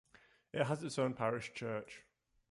[0.51, 2.01] It has its own parish church.